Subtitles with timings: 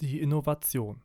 [0.00, 1.02] Die Innovation.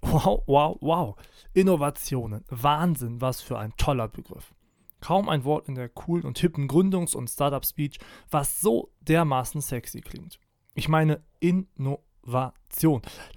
[0.00, 1.16] Wow, wow, wow.
[1.54, 2.44] Innovationen.
[2.48, 4.54] Wahnsinn, was für ein toller Begriff.
[5.00, 7.98] Kaum ein Wort in der coolen und hippen Gründungs- und Startup-Speech,
[8.30, 10.38] was so dermaßen sexy klingt.
[10.74, 12.07] Ich meine Innovation.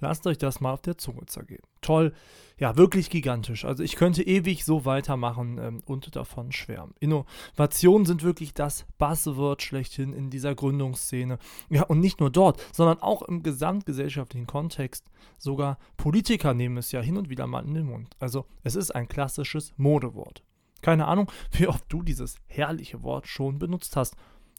[0.00, 1.62] Lasst euch das mal auf der Zunge zergehen.
[1.80, 2.12] Toll,
[2.58, 3.64] ja, wirklich gigantisch.
[3.64, 6.94] Also ich könnte ewig so weitermachen ähm, und davon schwärmen.
[7.00, 11.38] Innovationen sind wirklich das Buzzword schlechthin in dieser Gründungsszene.
[11.70, 15.10] Ja, und nicht nur dort, sondern auch im gesamtgesellschaftlichen Kontext.
[15.38, 18.14] Sogar Politiker nehmen es ja hin und wieder mal in den Mund.
[18.20, 20.44] Also es ist ein klassisches Modewort.
[20.82, 24.14] Keine Ahnung, wie oft du dieses herrliche Wort schon benutzt hast.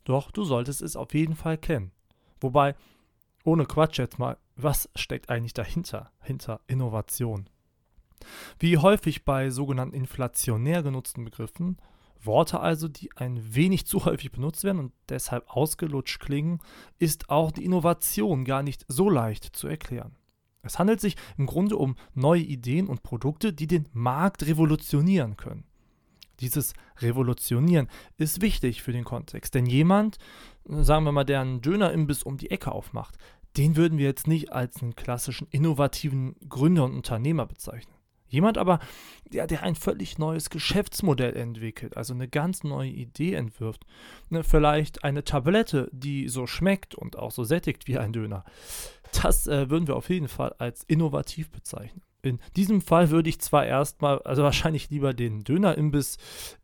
[0.06, 1.92] Doch du solltest es auf jeden Fall kennen.
[2.42, 2.76] Wobei,
[3.44, 7.50] ohne Quatsch jetzt mal, was steckt eigentlich dahinter, hinter Innovation?
[8.60, 11.78] Wie häufig bei sogenannten inflationär genutzten Begriffen,
[12.22, 16.60] Worte also, die ein wenig zu häufig benutzt werden und deshalb ausgelutscht klingen,
[16.98, 20.16] ist auch die Innovation gar nicht so leicht zu erklären.
[20.62, 25.66] Es handelt sich im Grunde um neue Ideen und Produkte, die den Markt revolutionieren können.
[26.40, 30.18] Dieses Revolutionieren ist wichtig für den Kontext, denn jemand,
[30.66, 33.18] sagen wir mal, der einen Dönerimbiss um die Ecke aufmacht,
[33.58, 37.94] den würden wir jetzt nicht als einen klassischen innovativen Gründer und Unternehmer bezeichnen.
[38.28, 38.80] Jemand aber,
[39.32, 43.86] der, der ein völlig neues Geschäftsmodell entwickelt, also eine ganz neue Idee entwirft,
[44.30, 48.44] ne, vielleicht eine Tablette, die so schmeckt und auch so sättigt wie ein Döner,
[49.22, 52.02] das äh, würden wir auf jeden Fall als innovativ bezeichnen.
[52.24, 56.18] In diesem Fall würde ich zwar erstmal, also wahrscheinlich lieber den Dönerimbiss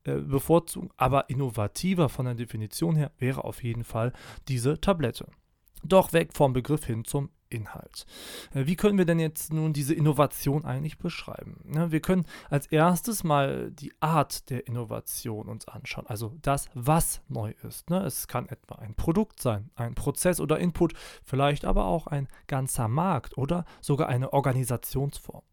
[0.05, 4.13] äh, bevorzugen, aber innovativer von der Definition her wäre auf jeden Fall
[4.47, 5.27] diese Tablette.
[5.83, 8.05] Doch weg vom Begriff hin zum Inhalt.
[8.53, 11.57] Äh, wie können wir denn jetzt nun diese Innovation eigentlich beschreiben?
[11.91, 17.53] Wir können als erstes mal die Art der Innovation uns anschauen, also das, was neu
[17.67, 17.89] ist.
[17.91, 22.87] Es kann etwa ein Produkt sein, ein Prozess oder Input, vielleicht aber auch ein ganzer
[22.87, 25.43] Markt oder sogar eine Organisationsform.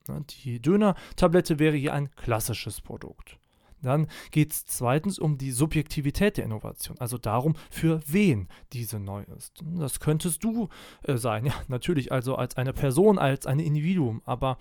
[0.42, 3.38] Die Döner-Tablette wäre hier ein klassisches Produkt.
[3.86, 9.22] Dann geht es zweitens um die Subjektivität der Innovation, also darum, für wen diese neu
[9.36, 9.62] ist.
[9.62, 10.68] Das könntest du
[11.04, 14.58] äh, sein, ja, natürlich, also als eine Person, als ein Individuum, aber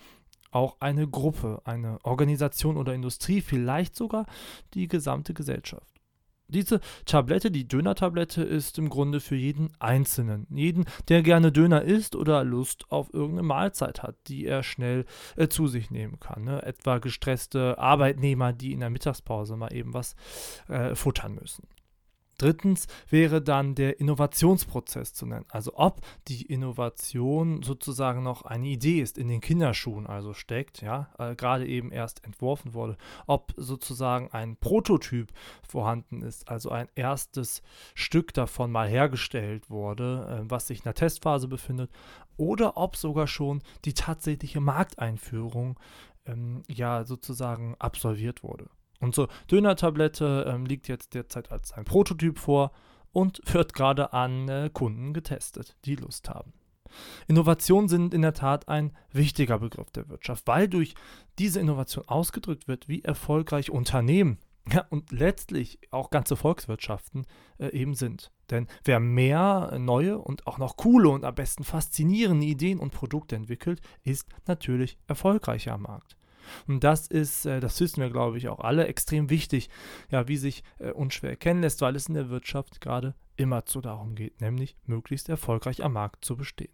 [0.52, 4.25] auch eine Gruppe, eine Organisation oder Industrie, vielleicht sogar
[4.74, 5.94] die gesamte Gesellschaft.
[6.47, 10.45] Diese Tablette, die Döner-Tablette, ist im Grunde für jeden Einzelnen.
[10.50, 15.05] Jeden, der gerne Döner isst oder Lust auf irgendeine Mahlzeit hat, die er schnell
[15.35, 16.44] äh, zu sich nehmen kann.
[16.44, 16.61] Ne?
[16.61, 20.16] Etwa gestresste Arbeitnehmer, die in der Mittagspause mal eben was
[20.67, 21.67] äh, futtern müssen.
[22.38, 25.46] Drittens wäre dann der Innovationsprozess zu nennen.
[25.50, 31.09] Also ob die Innovation sozusagen noch eine Idee ist, in den Kinderschuhen also steckt, ja,
[31.18, 32.97] äh, gerade eben erst entworfen wurde.
[33.28, 35.31] Ob sozusagen ein Prototyp
[35.68, 37.62] vorhanden ist, also ein erstes
[37.94, 41.91] Stück davon mal hergestellt wurde, äh, was sich in der Testphase befindet.
[42.38, 45.79] Oder ob sogar schon die tatsächliche Markteinführung
[46.25, 48.69] ähm, ja sozusagen absolviert wurde.
[49.00, 52.72] Unsere Döner-Tablette ähm, liegt jetzt derzeit als ein Prototyp vor
[53.11, 56.53] und wird gerade an äh, Kunden getestet, die Lust haben.
[57.28, 60.95] Innovationen sind in der Tat ein wichtiger Begriff der Wirtschaft, weil durch
[61.39, 64.38] diese Innovation ausgedrückt wird, wie erfolgreich Unternehmen
[64.72, 67.25] ja, und letztlich auch ganze Volkswirtschaften
[67.59, 68.31] äh, eben sind.
[68.50, 73.35] Denn wer mehr neue und auch noch coole und am besten faszinierende Ideen und Produkte
[73.35, 76.16] entwickelt, ist natürlich erfolgreicher am Markt.
[76.67, 79.69] Und das ist, äh, das wissen wir, glaube ich, auch alle, extrem wichtig,
[80.09, 84.16] ja, wie sich äh, unschwer erkennen lässt, weil es in der Wirtschaft gerade immerzu darum
[84.16, 86.72] geht, nämlich möglichst erfolgreich am Markt zu bestehen.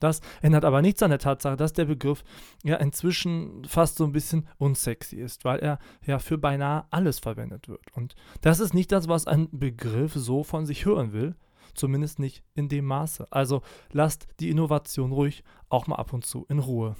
[0.00, 2.24] Das ändert aber nichts an der Tatsache, dass der Begriff
[2.64, 7.68] ja inzwischen fast so ein bisschen unsexy ist, weil er ja für beinahe alles verwendet
[7.68, 7.84] wird.
[7.94, 11.36] Und das ist nicht das, was ein Begriff so von sich hören will,
[11.74, 13.28] zumindest nicht in dem Maße.
[13.30, 13.62] Also
[13.92, 16.96] lasst die Innovation ruhig auch mal ab und zu in Ruhe.